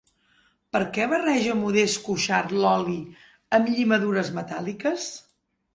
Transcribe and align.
Per 0.75 0.79
què 0.95 1.05
barreja 1.11 1.57
Modest 1.59 2.01
Cuixart 2.07 2.57
l'oli 2.63 2.99
amb 3.61 3.71
llimadures 3.77 4.35
metàl·liques? 4.41 5.11